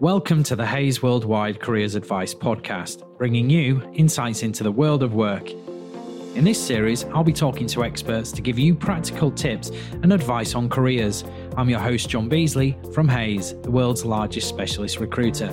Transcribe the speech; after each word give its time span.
Welcome 0.00 0.42
to 0.44 0.56
the 0.56 0.64
Hays 0.64 1.02
Worldwide 1.02 1.60
Careers 1.60 1.94
Advice 1.94 2.32
Podcast, 2.32 3.02
bringing 3.18 3.50
you 3.50 3.82
insights 3.92 4.42
into 4.42 4.62
the 4.62 4.72
world 4.72 5.02
of 5.02 5.12
work. 5.12 5.50
In 5.50 6.42
this 6.42 6.58
series, 6.58 7.04
I'll 7.12 7.22
be 7.22 7.34
talking 7.34 7.66
to 7.66 7.84
experts 7.84 8.32
to 8.32 8.40
give 8.40 8.58
you 8.58 8.74
practical 8.74 9.30
tips 9.30 9.70
and 10.02 10.10
advice 10.10 10.54
on 10.54 10.70
careers. 10.70 11.22
I'm 11.54 11.68
your 11.68 11.80
host, 11.80 12.08
John 12.08 12.30
Beasley 12.30 12.78
from 12.94 13.08
Hays, 13.08 13.52
the 13.60 13.70
world's 13.70 14.06
largest 14.06 14.48
specialist 14.48 15.00
recruiter. 15.00 15.48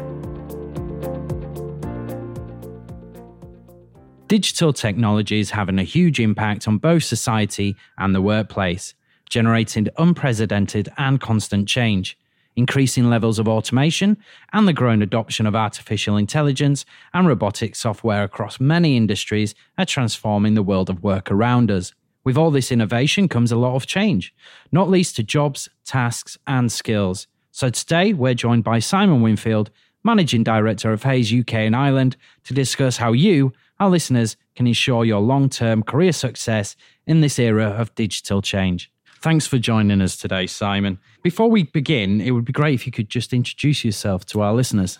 Digital 4.27 4.71
technology 4.71 5.41
is 5.41 5.49
having 5.49 5.77
a 5.77 5.83
huge 5.83 6.21
impact 6.21 6.69
on 6.69 6.77
both 6.77 7.03
society 7.03 7.75
and 7.97 8.15
the 8.15 8.21
workplace, 8.21 8.93
generating 9.29 9.89
unprecedented 9.97 10.87
and 10.97 11.19
constant 11.19 11.67
change 11.67 12.17
increasing 12.57 13.09
levels 13.09 13.39
of 13.39 13.47
automation, 13.47 14.17
and 14.51 14.67
the 14.67 14.73
growing 14.73 15.01
adoption 15.01 15.45
of 15.45 15.55
artificial 15.55 16.17
intelligence 16.17 16.85
and 17.13 17.27
robotic 17.27 17.75
software 17.75 18.23
across 18.23 18.59
many 18.59 18.97
industries 18.97 19.55
are 19.77 19.85
transforming 19.85 20.55
the 20.55 20.63
world 20.63 20.89
of 20.89 21.03
work 21.03 21.31
around 21.31 21.71
us. 21.71 21.93
With 22.25 22.35
all 22.35 22.51
this 22.51 22.71
innovation 22.71 23.29
comes 23.29 23.53
a 23.53 23.55
lot 23.55 23.75
of 23.75 23.85
change, 23.85 24.33
not 24.71 24.89
least 24.89 25.15
to 25.15 25.23
jobs, 25.23 25.69
tasks, 25.85 26.37
and 26.45 26.69
skills. 26.69 27.27
So 27.51 27.69
today 27.69 28.11
we're 28.11 28.33
joined 28.33 28.65
by 28.65 28.79
Simon 28.79 29.21
Winfield, 29.21 29.69
Managing 30.03 30.43
Director 30.43 30.91
of 30.91 31.03
Hays 31.03 31.33
UK 31.33 31.53
and 31.53 31.75
Ireland, 31.75 32.17
to 32.43 32.53
discuss 32.53 32.97
how 32.97 33.13
you, 33.13 33.53
our 33.79 33.89
listeners, 33.89 34.35
can 34.55 34.67
ensure 34.67 35.05
your 35.05 35.21
long 35.21 35.47
term 35.47 35.83
career 35.83 36.11
success 36.11 36.75
in 37.05 37.21
this 37.21 37.39
era 37.39 37.67
of 37.67 37.93
digital 37.95 38.41
change. 38.41 38.91
Thanks 39.21 39.47
for 39.47 39.57
joining 39.57 40.01
us 40.01 40.15
today, 40.15 40.45
Simon. 40.45 40.99
Before 41.23 41.49
we 41.49 41.63
begin, 41.63 42.21
it 42.21 42.31
would 42.31 42.45
be 42.45 42.53
great 42.53 42.75
if 42.75 42.85
you 42.85 42.91
could 42.91 43.09
just 43.09 43.33
introduce 43.33 43.83
yourself 43.83 44.25
to 44.27 44.41
our 44.41 44.53
listeners. 44.53 44.99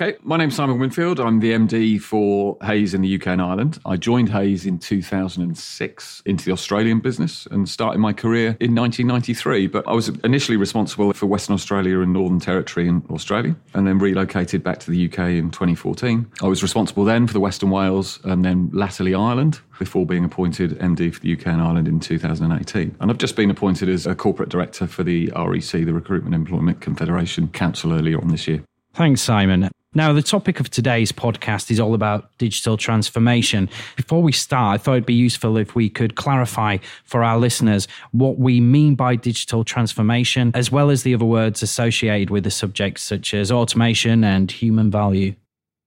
Okay, 0.00 0.16
my 0.22 0.36
name's 0.36 0.54
Simon 0.54 0.78
Winfield. 0.78 1.18
I'm 1.18 1.40
the 1.40 1.50
MD 1.50 2.00
for 2.00 2.56
Hays 2.62 2.94
in 2.94 3.00
the 3.00 3.16
UK 3.16 3.26
and 3.26 3.42
Ireland. 3.42 3.80
I 3.84 3.96
joined 3.96 4.28
Hays 4.28 4.64
in 4.64 4.78
2006 4.78 6.22
into 6.24 6.44
the 6.44 6.52
Australian 6.52 7.00
business 7.00 7.48
and 7.50 7.68
started 7.68 7.98
my 7.98 8.12
career 8.12 8.56
in 8.60 8.76
1993. 8.76 9.66
But 9.66 9.88
I 9.88 9.94
was 9.94 10.08
initially 10.22 10.56
responsible 10.56 11.12
for 11.14 11.26
Western 11.26 11.54
Australia 11.54 11.98
and 11.98 12.12
Northern 12.12 12.38
Territory 12.38 12.86
in 12.86 13.02
Australia 13.10 13.56
and 13.74 13.88
then 13.88 13.98
relocated 13.98 14.62
back 14.62 14.78
to 14.78 14.92
the 14.92 15.06
UK 15.06 15.30
in 15.30 15.50
2014. 15.50 16.30
I 16.42 16.46
was 16.46 16.62
responsible 16.62 17.02
then 17.02 17.26
for 17.26 17.32
the 17.32 17.40
Western 17.40 17.70
Wales 17.70 18.20
and 18.22 18.44
then 18.44 18.70
latterly 18.72 19.16
Ireland 19.16 19.58
before 19.80 20.06
being 20.06 20.24
appointed 20.24 20.78
MD 20.78 21.12
for 21.12 21.18
the 21.18 21.32
UK 21.32 21.48
and 21.48 21.60
Ireland 21.60 21.88
in 21.88 21.98
2018. 21.98 22.94
And 23.00 23.10
I've 23.10 23.18
just 23.18 23.34
been 23.34 23.50
appointed 23.50 23.88
as 23.88 24.06
a 24.06 24.14
corporate 24.14 24.48
director 24.48 24.86
for 24.86 25.02
the 25.02 25.32
REC, 25.34 25.72
the 25.72 25.92
Recruitment 25.92 26.36
Employment 26.36 26.80
Confederation 26.80 27.48
Council, 27.48 27.92
earlier 27.92 28.20
on 28.20 28.28
this 28.28 28.46
year. 28.46 28.62
Thanks, 28.94 29.22
Simon. 29.22 29.70
Now, 29.94 30.12
the 30.12 30.20
topic 30.20 30.60
of 30.60 30.68
today's 30.68 31.12
podcast 31.12 31.70
is 31.70 31.80
all 31.80 31.94
about 31.94 32.36
digital 32.36 32.76
transformation. 32.76 33.70
Before 33.96 34.22
we 34.22 34.32
start, 34.32 34.74
I 34.74 34.82
thought 34.82 34.92
it'd 34.92 35.06
be 35.06 35.14
useful 35.14 35.56
if 35.56 35.74
we 35.74 35.88
could 35.88 36.14
clarify 36.14 36.76
for 37.04 37.24
our 37.24 37.38
listeners 37.38 37.88
what 38.10 38.38
we 38.38 38.60
mean 38.60 38.96
by 38.96 39.16
digital 39.16 39.64
transformation, 39.64 40.52
as 40.54 40.70
well 40.70 40.90
as 40.90 41.04
the 41.04 41.14
other 41.14 41.24
words 41.24 41.62
associated 41.62 42.28
with 42.28 42.44
the 42.44 42.50
subject, 42.50 42.98
such 42.98 43.32
as 43.32 43.50
automation 43.50 44.24
and 44.24 44.50
human 44.50 44.90
value. 44.90 45.34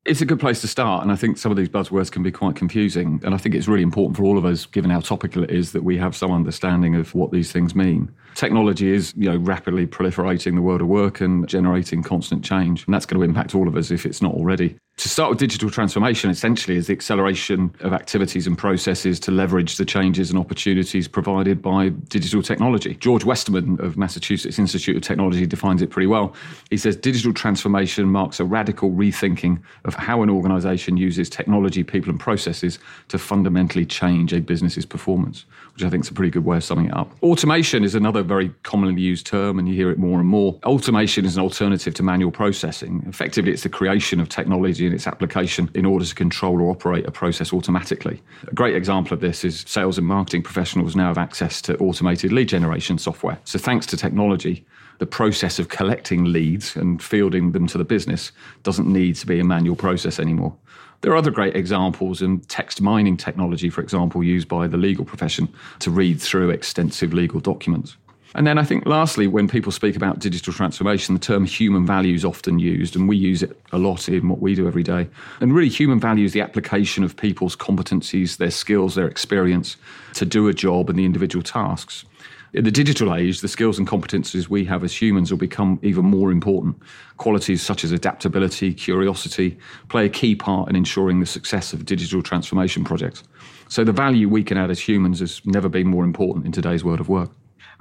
It's 0.04 0.22
a 0.22 0.26
good 0.26 0.40
place 0.40 0.62
to 0.62 0.68
start, 0.68 1.04
and 1.04 1.12
I 1.12 1.16
think 1.16 1.38
some 1.38 1.52
of 1.52 1.58
these 1.60 1.70
buzzwords 1.70 2.12
can 2.12 2.24
be 2.24 2.32
quite 2.32 2.56
confusing. 2.56 3.22
And 3.24 3.36
I 3.36 3.38
think 3.38 3.54
it's 3.54 3.68
really 3.68 3.84
important 3.84 4.18
for 4.18 4.24
all 4.24 4.36
of 4.36 4.46
us, 4.46 4.66
given 4.66 4.90
how 4.90 5.02
topical 5.02 5.44
it 5.44 5.52
is, 5.52 5.74
that 5.74 5.84
we 5.84 6.00
have 6.00 6.16
some 6.16 6.32
understanding 6.32 6.96
of 6.96 7.14
what 7.14 7.32
these 7.32 7.52
things 7.52 7.76
mean. 7.76 8.12
Technology 8.36 8.94
is, 8.94 9.14
you 9.18 9.30
know, 9.30 9.38
rapidly 9.38 9.86
proliferating 9.86 10.56
the 10.56 10.62
world 10.62 10.82
of 10.82 10.88
work 10.88 11.22
and 11.22 11.48
generating 11.48 12.04
constant 12.04 12.44
change, 12.44 12.86
and 12.86 12.94
that's 12.94 13.06
going 13.06 13.20
to 13.20 13.26
impact 13.26 13.56
all 13.56 13.68
of 13.68 13.76
us 13.76 13.92
if 13.92 14.06
it's 14.06 14.22
not 14.22 14.34
already. 14.34 14.76
To 14.98 15.10
start 15.10 15.32
with 15.32 15.40
digital 15.40 15.70
transformation, 15.72 16.30
essentially, 16.30 16.78
is 16.78 16.88
the 16.88 16.94
acceleration 16.94 17.74
of 17.80 17.92
activities 17.92 18.46
and 18.46 18.56
processes 18.56 19.20
to 19.22 19.32
leverage 19.32 19.78
the 19.78 19.86
changes 19.86 20.30
and 20.30 20.38
opportunities 20.38 21.08
provided 21.08 21.60
by 21.60 21.90
digital 22.10 22.44
technology. 22.44 22.96
George 22.96 23.24
Westerman 23.24 23.80
of 23.80 23.98
Massachusetts 23.98 24.60
Institute 24.60 24.96
of 24.98 25.02
Technology 25.02 25.48
defines 25.48 25.82
it 25.82 25.90
pretty 25.90 26.08
well. 26.08 26.36
He 26.70 26.78
says 26.78 26.96
digital 26.96 27.34
transformation 27.34 28.06
marks 28.10 28.40
a 28.40 28.46
radical 28.46 28.92
rethinking 28.92 29.60
of 29.86 29.96
how 29.96 30.22
an 30.22 30.30
organization 30.30 30.98
uses 30.98 31.30
technology, 31.30 31.84
people, 31.84 32.12
and 32.12 32.20
processes 32.20 32.78
to 33.08 33.18
fundamentally 33.18 33.86
change 33.88 34.34
a 34.34 34.40
business's 34.42 34.86
performance, 34.86 35.46
which 35.74 35.84
I 35.84 35.90
think 35.90 36.04
is 36.04 36.12
a 36.12 36.14
pretty 36.14 36.32
good 36.32 36.46
way 36.46 36.58
of 36.58 36.64
summing 36.64 36.88
it 36.88 36.96
up. 36.96 37.12
Automation 37.24 37.84
is 37.84 37.96
another 37.96 38.21
very 38.24 38.50
commonly 38.64 39.02
used 39.02 39.26
term, 39.26 39.60
and 39.60 39.68
you 39.68 39.76
hear 39.76 39.90
it 39.92 39.98
more 39.98 40.20
and 40.20 40.28
more. 40.28 40.60
Automation 40.64 41.26
is 41.26 41.38
an 41.38 41.44
alternative 41.44 41.94
to 41.96 42.04
manual 42.04 42.32
processing. 42.32 43.04
Effectively, 43.08 43.52
it's 43.52 43.64
the 43.64 43.70
creation 43.70 44.20
of 44.20 44.30
technology 44.30 44.86
and 44.86 44.96
its 44.96 45.08
application 45.08 45.70
in 45.74 45.86
order 45.86 46.06
to 46.06 46.16
control 46.16 46.62
or 46.62 46.72
operate 46.72 47.06
a 47.06 47.12
process 47.12 47.54
automatically. 47.54 48.22
A 48.48 48.54
great 48.54 48.76
example 48.76 49.14
of 49.14 49.22
this 49.22 49.44
is 49.44 49.64
sales 49.68 49.98
and 49.98 50.08
marketing 50.08 50.44
professionals 50.44 50.96
now 50.96 51.08
have 51.08 51.18
access 51.18 51.62
to 51.64 51.78
automated 51.78 52.32
lead 52.32 52.50
generation 52.50 52.98
software. 52.98 53.38
So, 53.46 53.60
thanks 53.60 53.86
to 53.88 53.98
technology, 53.98 54.66
the 55.00 55.08
process 55.08 55.58
of 55.58 55.70
collecting 55.70 56.26
leads 56.26 56.76
and 56.76 57.02
fielding 57.02 57.54
them 57.54 57.66
to 57.68 57.78
the 57.78 57.84
business 57.84 58.32
doesn't 58.62 58.88
need 58.88 59.16
to 59.16 59.26
be 59.26 59.40
a 59.40 59.44
manual 59.44 59.76
process 59.76 60.20
anymore. 60.20 60.56
There 61.02 61.12
are 61.12 61.16
other 61.16 61.32
great 61.32 61.56
examples 61.56 62.22
in 62.22 62.42
text 62.42 62.80
mining 62.80 63.18
technology, 63.18 63.72
for 63.72 63.82
example, 63.82 64.24
used 64.24 64.48
by 64.48 64.68
the 64.68 64.78
legal 64.78 65.04
profession 65.04 65.52
to 65.80 65.90
read 65.90 66.22
through 66.22 66.52
extensive 66.52 67.12
legal 67.12 67.40
documents. 67.40 67.98
And 68.34 68.48
then 68.48 68.58
I 68.58 68.64
think, 68.64 68.86
lastly, 68.86 69.28
when 69.28 69.48
people 69.48 69.72
speak 69.72 69.96
about 69.98 70.20
digital 70.20 70.54
transformation, 70.54 71.14
the 71.14 71.20
term 71.20 71.46
human 71.46 71.86
value 71.86 72.16
is 72.16 72.24
often 72.24 72.60
used, 72.60 72.96
and 72.96 73.08
we 73.08 73.18
use 73.18 73.44
it 73.44 73.60
a 73.74 73.78
lot 73.78 74.08
in 74.08 74.30
what 74.30 74.40
we 74.40 74.56
do 74.56 74.68
every 74.68 74.84
day. 74.84 75.10
And 75.42 75.54
really, 75.54 75.70
human 75.70 76.00
value 76.00 76.24
is 76.24 76.32
the 76.32 76.42
application 76.42 77.04
of 77.04 77.18
people's 77.18 77.58
competencies, 77.58 78.38
their 78.38 78.52
skills, 78.52 78.96
their 78.96 79.08
experience 79.08 79.76
to 80.14 80.26
do 80.26 80.48
a 80.48 80.54
job 80.54 80.90
and 80.90 80.98
the 80.98 81.06
individual 81.06 81.44
tasks. 81.44 82.06
In 82.54 82.66
the 82.66 82.72
digital 82.72 83.16
age, 83.16 83.40
the 83.40 83.48
skills 83.48 83.80
and 83.80 83.88
competencies 83.88 84.50
we 84.50 84.66
have 84.66 84.84
as 84.84 85.02
humans 85.02 85.32
will 85.32 85.38
become 85.38 85.80
even 85.84 86.06
more 86.06 86.32
important. 86.32 86.78
Qualities 87.16 87.62
such 87.62 87.86
as 87.86 87.94
adaptability, 87.94 88.74
curiosity 88.74 89.58
play 89.88 90.06
a 90.06 90.10
key 90.10 90.36
part 90.36 90.70
in 90.70 90.76
ensuring 90.76 91.22
the 91.22 91.26
success 91.26 91.72
of 91.72 91.86
digital 91.86 92.22
transformation 92.22 92.84
projects. 92.84 93.24
So, 93.70 93.86
the 93.86 93.94
value 93.94 94.28
we 94.28 94.44
can 94.44 94.58
add 94.58 94.70
as 94.70 94.80
humans 94.80 95.20
has 95.22 95.42
never 95.46 95.70
been 95.70 95.88
more 95.88 96.04
important 96.04 96.46
in 96.46 96.52
today's 96.52 96.84
world 96.84 97.00
of 97.00 97.08
work. 97.08 97.32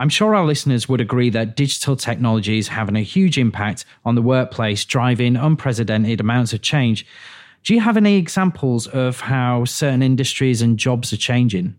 I'm 0.01 0.09
sure 0.09 0.35
our 0.35 0.47
listeners 0.47 0.89
would 0.89 1.03
agree 1.03 1.29
that 1.29 1.57
digital 1.57 1.95
technology 1.95 2.57
is 2.57 2.69
having 2.69 2.97
a 2.97 3.03
huge 3.03 3.37
impact 3.37 3.85
on 4.03 4.15
the 4.15 4.23
workplace, 4.23 4.83
driving 4.87 5.37
unprecedented 5.37 6.23
amounts 6.23 6.55
of 6.55 6.63
change. 6.63 7.07
Do 7.65 7.75
you 7.75 7.81
have 7.81 7.99
any 7.99 8.17
examples 8.17 8.87
of 8.87 9.21
how 9.21 9.67
certain 9.67 10.03
industries 10.03 10.63
and 10.63 10.79
jobs 10.79 11.13
are 11.13 11.19
changing? 11.19 11.79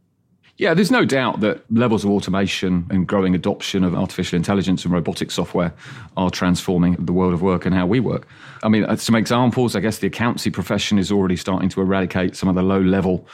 Yeah, 0.58 0.76
there's 0.76 0.92
no 0.92 1.04
doubt 1.04 1.40
that 1.40 1.64
levels 1.72 2.04
of 2.04 2.12
automation 2.12 2.86
and 2.92 3.08
growing 3.08 3.34
adoption 3.34 3.84
of 3.84 3.96
artificial 3.96 4.38
intelligence 4.38 4.86
and 4.86 4.94
robotic 4.94 5.32
software 5.32 5.74
are 6.16 6.30
transforming 6.30 6.98
the 7.00 7.14
world 7.14 7.34
of 7.34 7.42
work 7.42 7.66
and 7.66 7.74
how 7.74 7.88
we 7.88 8.00
work. 8.00 8.28
I 8.62 8.70
mean, 8.70 8.84
uh, 8.84 8.98
some 8.98 9.16
examples, 9.16 9.76
I 9.76 9.80
guess 9.80 9.98
the 9.98 10.06
accountancy 10.06 10.52
profession 10.52 11.00
is 11.00 11.12
already 11.12 11.38
starting 11.38 11.70
to 11.70 11.82
eradicate 11.82 12.36
some 12.36 12.48
of 12.48 12.54
the 12.54 12.62
low 12.62 12.80
level 12.80 13.26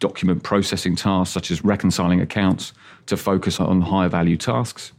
document 0.00 0.42
processing 0.42 0.96
tasks, 0.96 1.32
such 1.32 1.50
as 1.50 1.64
reconciling 1.64 2.20
accounts, 2.20 2.72
to 3.06 3.16
focus 3.16 3.60
on 3.60 3.80
higher 3.82 4.08
value 4.08 4.36
tasks 4.36 4.92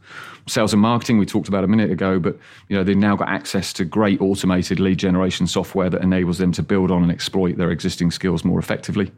sales 0.48 0.72
and 0.72 0.80
marketing 0.80 1.18
we 1.18 1.26
talked 1.26 1.48
about 1.48 1.64
a 1.64 1.66
minute 1.66 1.90
ago, 1.90 2.20
but 2.20 2.38
you 2.68 2.76
know 2.76 2.84
they've 2.84 2.96
now 2.96 3.16
got 3.16 3.28
access 3.28 3.72
to 3.72 3.84
great 3.84 4.20
automated 4.20 4.78
lead 4.78 4.98
generation 4.98 5.46
software 5.46 5.90
that 5.90 6.02
enables 6.02 6.38
them 6.38 6.52
to 6.52 6.62
build 6.62 6.90
on 6.90 7.02
and 7.02 7.10
exploit 7.10 7.56
their 7.56 7.70
existing 7.70 8.10
skills 8.10 8.44
more 8.44 8.58
effectively. 8.58 9.10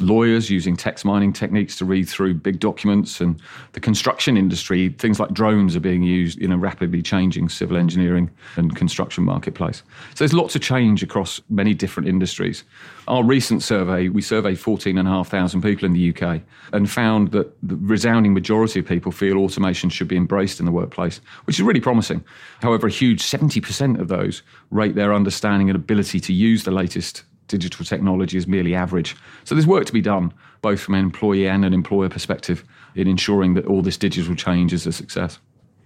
Lawyers 0.00 0.50
using 0.50 0.76
text 0.76 1.04
mining 1.04 1.32
techniques 1.32 1.76
to 1.76 1.84
read 1.84 2.08
through 2.08 2.34
big 2.34 2.58
documents, 2.58 3.20
and 3.20 3.40
the 3.72 3.80
construction 3.80 4.36
industry, 4.36 4.88
things 4.98 5.20
like 5.20 5.32
drones 5.32 5.76
are 5.76 5.80
being 5.80 6.02
used 6.02 6.40
in 6.40 6.50
a 6.50 6.58
rapidly 6.58 7.02
changing 7.02 7.48
civil 7.48 7.76
engineering 7.76 8.28
and 8.56 8.74
construction 8.74 9.22
marketplace. 9.22 9.82
So 10.14 10.24
there's 10.24 10.34
lots 10.34 10.56
of 10.56 10.62
change 10.62 11.02
across 11.02 11.40
many 11.48 11.74
different 11.74 12.08
industries. 12.08 12.64
Our 13.06 13.22
recent 13.22 13.62
survey, 13.62 14.08
we 14.08 14.22
surveyed 14.22 14.58
14,500 14.58 15.62
people 15.62 15.86
in 15.86 15.92
the 15.92 16.10
UK 16.10 16.40
and 16.72 16.90
found 16.90 17.30
that 17.32 17.52
the 17.62 17.76
resounding 17.76 18.32
majority 18.34 18.80
of 18.80 18.86
people 18.86 19.12
feel 19.12 19.38
automation 19.38 19.90
should 19.90 20.08
be 20.08 20.16
embraced 20.16 20.58
in 20.64 20.72
the 20.72 20.72
workplace, 20.72 21.20
which 21.44 21.58
is 21.58 21.62
really 21.62 21.80
promising. 21.80 22.24
However, 22.60 22.86
a 22.86 22.90
huge 22.90 23.22
70% 23.22 24.00
of 24.00 24.08
those 24.08 24.42
rate 24.70 24.94
their 24.94 25.12
understanding 25.12 25.68
and 25.68 25.76
ability 25.76 26.20
to 26.20 26.32
use 26.32 26.64
the 26.64 26.70
latest 26.70 27.24
digital 27.48 27.84
technology 27.84 28.38
as 28.38 28.46
merely 28.46 28.74
average. 28.74 29.16
So 29.44 29.54
there's 29.54 29.66
work 29.66 29.86
to 29.86 29.92
be 29.92 30.00
done, 30.00 30.32
both 30.62 30.80
from 30.80 30.94
an 30.94 31.00
employee 31.00 31.48
and 31.48 31.64
an 31.64 31.74
employer 31.74 32.08
perspective, 32.08 32.64
in 32.94 33.06
ensuring 33.06 33.54
that 33.54 33.66
all 33.66 33.82
this 33.82 33.98
digital 33.98 34.34
change 34.34 34.72
is 34.72 34.86
a 34.86 34.92
success. 34.92 35.38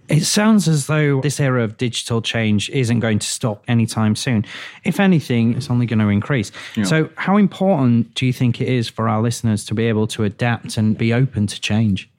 It 0.07 0.25
sounds 0.25 0.67
as 0.67 0.87
though 0.87 1.21
this 1.21 1.39
era 1.39 1.63
of 1.63 1.77
digital 1.77 2.21
change 2.21 2.67
isn't 2.71 2.99
going 2.99 3.19
to 3.19 3.27
stop 3.27 3.63
anytime 3.67 4.15
soon. 4.15 4.43
If 4.83 4.99
anything, 4.99 5.53
it's 5.53 5.69
only 5.69 5.85
going 5.85 5.99
to 5.99 6.07
increase. 6.07 6.51
Yeah. 6.75 6.85
So, 6.85 7.09
how 7.15 7.37
important 7.37 8.15
do 8.15 8.25
you 8.25 8.33
think 8.33 8.59
it 8.59 8.67
is 8.67 8.89
for 8.89 9.07
our 9.07 9.21
listeners 9.21 9.63
to 9.65 9.75
be 9.75 9.85
able 9.85 10.07
to 10.07 10.23
adapt 10.23 10.77
and 10.77 10.97
be 10.97 11.13
open 11.13 11.45
to 11.45 11.61
change? 11.61 12.09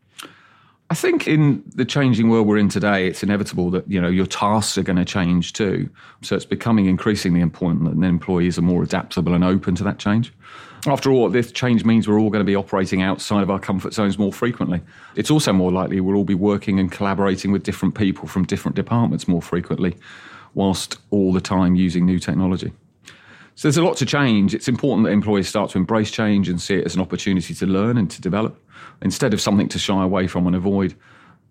I 0.91 0.95
think 0.95 1.29
in 1.29 1.63
the 1.77 1.85
changing 1.85 2.31
world 2.31 2.49
we're 2.49 2.59
in 2.59 2.69
today, 2.69 3.07
it's 3.07 3.23
inevitable 3.23 3.71
that 3.71 3.89
you 3.89 4.01
know 4.01 4.09
your 4.09 4.27
tasks 4.27 4.77
are 4.77 4.83
going 4.83 4.97
to 4.97 5.05
change 5.05 5.53
too. 5.53 5.89
So 6.23 6.35
it's 6.35 6.45
becoming 6.45 6.87
increasingly 6.87 7.41
important 7.41 7.85
that 7.85 8.05
employees 8.05 8.59
are 8.59 8.63
more 8.63 8.83
adaptable 8.83 9.33
and 9.33 9.45
open 9.45 9.77
to 9.77 9.85
that 9.85 10.01
change. 10.01 10.33
After 10.87 11.13
all, 11.13 11.29
this 11.29 11.53
change 11.53 11.85
means 11.85 12.09
we're 12.09 12.19
all 12.19 12.31
going 12.31 12.45
to 12.45 12.51
be 12.51 12.57
operating 12.57 13.03
outside 13.03 13.43
of 13.43 13.51
our 13.51 13.61
comfort 13.61 13.95
zones 13.95 14.19
more 14.19 14.33
frequently. 14.33 14.81
It's 15.15 15.31
also 15.31 15.53
more 15.53 15.71
likely 15.71 16.01
we'll 16.01 16.17
all 16.17 16.25
be 16.25 16.35
working 16.35 16.81
and 16.81 16.91
collaborating 16.91 17.53
with 17.53 17.63
different 17.63 17.95
people 17.95 18.27
from 18.27 18.45
different 18.45 18.75
departments 18.75 19.29
more 19.29 19.43
frequently, 19.43 19.97
whilst 20.55 20.99
all 21.11 21.33
the 21.33 21.41
time 21.41 21.77
using 21.77 22.05
new 22.05 22.19
technology. 22.19 22.73
So 23.61 23.69
there's 23.69 23.77
a 23.77 23.85
lot 23.85 23.99
to 23.99 24.07
change. 24.07 24.55
It's 24.55 24.69
important 24.69 25.05
that 25.05 25.13
employees 25.13 25.47
start 25.47 25.69
to 25.73 25.77
embrace 25.77 26.11
change 26.11 26.49
and 26.49 26.59
see 26.59 26.77
it 26.77 26.87
as 26.87 26.95
an 26.95 27.03
opportunity 27.03 27.53
to 27.53 27.67
learn 27.67 27.99
and 27.99 28.11
to 28.11 28.19
develop 28.19 28.59
instead 29.03 29.35
of 29.35 29.41
something 29.43 29.69
to 29.69 29.79
shy 29.79 30.03
away 30.03 30.29
from 30.29 30.47
and 30.47 30.57
avoid. 30.57 30.95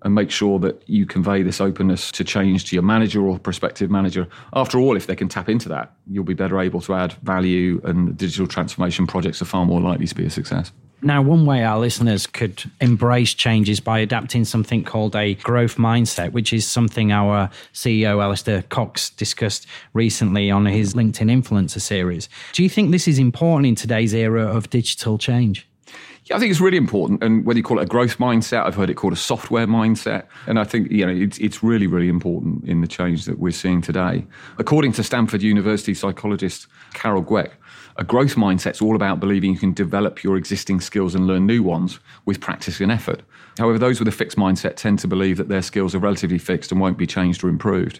And 0.01 0.15
make 0.15 0.31
sure 0.31 0.57
that 0.57 0.81
you 0.89 1.05
convey 1.05 1.43
this 1.43 1.61
openness 1.61 2.11
to 2.13 2.23
change 2.23 2.65
to 2.65 2.75
your 2.75 2.81
manager 2.81 3.21
or 3.27 3.37
prospective 3.37 3.91
manager. 3.91 4.27
After 4.53 4.79
all, 4.79 4.97
if 4.97 5.05
they 5.05 5.15
can 5.15 5.29
tap 5.29 5.49
into 5.49 5.69
that, 5.69 5.93
you'll 6.09 6.23
be 6.23 6.33
better 6.33 6.59
able 6.59 6.81
to 6.81 6.95
add 6.95 7.13
value, 7.21 7.79
and 7.83 8.17
digital 8.17 8.47
transformation 8.47 9.05
projects 9.05 9.39
are 9.43 9.45
far 9.45 9.67
more 9.67 9.79
likely 9.79 10.07
to 10.07 10.15
be 10.15 10.25
a 10.25 10.31
success. 10.31 10.71
Now, 11.01 11.21
one 11.21 11.45
way 11.45 11.63
our 11.63 11.79
listeners 11.79 12.27
could 12.27 12.69
embrace 12.81 13.33
change 13.33 13.69
is 13.69 13.79
by 13.79 13.99
adapting 13.99 14.43
something 14.43 14.83
called 14.83 15.15
a 15.15 15.35
growth 15.35 15.77
mindset, 15.77 16.33
which 16.33 16.51
is 16.51 16.67
something 16.67 17.13
our 17.13 17.49
CEO, 17.73 18.21
Alistair 18.21 18.63
Cox, 18.63 19.09
discussed 19.11 19.65
recently 19.93 20.51
on 20.51 20.65
his 20.65 20.95
LinkedIn 20.95 21.31
Influencer 21.31 21.79
series. 21.79 22.27
Do 22.51 22.63
you 22.63 22.69
think 22.69 22.91
this 22.91 23.07
is 23.07 23.17
important 23.17 23.67
in 23.67 23.75
today's 23.75 24.13
era 24.13 24.45
of 24.45 24.69
digital 24.69 25.17
change? 25.17 25.65
Yeah, 26.25 26.35
I 26.35 26.39
think 26.39 26.51
it's 26.51 26.59
really 26.59 26.77
important. 26.77 27.23
And 27.23 27.45
whether 27.45 27.57
you 27.57 27.63
call 27.63 27.79
it 27.79 27.83
a 27.83 27.87
growth 27.87 28.17
mindset, 28.17 28.65
I've 28.65 28.75
heard 28.75 28.89
it 28.89 28.95
called 28.95 29.13
a 29.13 29.17
software 29.17 29.67
mindset. 29.67 30.25
And 30.47 30.59
I 30.59 30.65
think, 30.65 30.91
you 30.91 31.05
know, 31.05 31.11
it's, 31.11 31.37
it's 31.37 31.63
really, 31.63 31.87
really 31.87 32.09
important 32.09 32.65
in 32.65 32.81
the 32.81 32.87
change 32.87 33.23
that 33.25 33.39
we're 33.39 33.51
seeing 33.51 33.81
today. 33.81 34.25
According 34.57 34.91
to 34.93 35.03
Stanford 35.03 35.41
University 35.41 35.93
psychologist 35.93 36.67
Carol 36.93 37.23
Dweck, 37.23 37.51
a 37.99 38.03
growth 38.05 38.35
mindset 38.35 38.71
is 38.71 38.81
all 38.81 38.95
about 38.95 39.19
believing 39.19 39.51
you 39.51 39.59
can 39.59 39.73
develop 39.73 40.23
your 40.23 40.37
existing 40.37 40.79
skills 40.79 41.15
and 41.15 41.27
learn 41.27 41.45
new 41.45 41.61
ones 41.61 41.99
with 42.25 42.39
practice 42.39 42.79
and 42.79 42.89
effort. 42.89 43.21
However, 43.57 43.77
those 43.77 43.99
with 43.99 44.07
a 44.07 44.11
fixed 44.11 44.37
mindset 44.37 44.77
tend 44.77 44.99
to 44.99 45.07
believe 45.07 45.35
that 45.35 45.49
their 45.49 45.61
skills 45.61 45.93
are 45.93 45.99
relatively 45.99 46.37
fixed 46.37 46.71
and 46.71 46.79
won't 46.79 46.97
be 46.97 47.05
changed 47.05 47.43
or 47.43 47.49
improved. 47.49 47.99